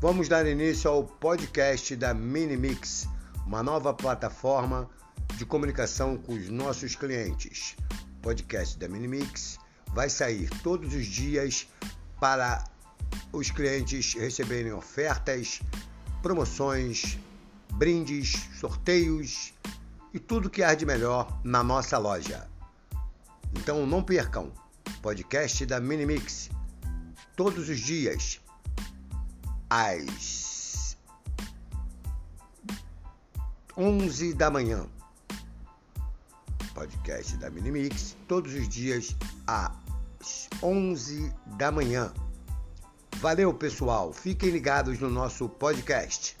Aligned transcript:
Vamos 0.00 0.30
dar 0.30 0.46
início 0.46 0.90
ao 0.90 1.04
podcast 1.04 1.94
da 1.94 2.14
Minimix, 2.14 3.06
uma 3.46 3.62
nova 3.62 3.92
plataforma 3.92 4.88
de 5.36 5.44
comunicação 5.44 6.16
com 6.16 6.32
os 6.32 6.48
nossos 6.48 6.96
clientes. 6.96 7.76
O 8.16 8.22
podcast 8.22 8.78
da 8.78 8.88
Minimix 8.88 9.58
vai 9.88 10.08
sair 10.08 10.48
todos 10.62 10.94
os 10.94 11.04
dias 11.04 11.68
para 12.18 12.64
os 13.30 13.50
clientes 13.50 14.14
receberem 14.14 14.72
ofertas, 14.72 15.60
promoções, 16.22 17.18
brindes, 17.74 18.48
sorteios 18.58 19.52
e 20.14 20.18
tudo 20.18 20.48
que 20.48 20.62
há 20.62 20.74
de 20.74 20.86
melhor 20.86 21.42
na 21.44 21.62
nossa 21.62 21.98
loja. 21.98 22.48
Então 23.52 23.86
não 23.86 24.02
percam, 24.02 24.50
podcast 25.02 25.66
da 25.66 25.78
Minimix, 25.78 26.48
todos 27.36 27.68
os 27.68 27.78
dias 27.78 28.40
às 29.70 30.96
11 33.76 34.34
da 34.34 34.50
manhã. 34.50 34.84
Podcast 36.74 37.36
da 37.36 37.48
Minimix, 37.48 38.16
todos 38.26 38.52
os 38.52 38.68
dias 38.68 39.16
às 39.46 40.48
11 40.60 41.32
da 41.56 41.70
manhã. 41.70 42.12
Valeu, 43.16 43.54
pessoal. 43.54 44.12
Fiquem 44.12 44.50
ligados 44.50 44.98
no 44.98 45.08
nosso 45.08 45.48
podcast. 45.48 46.36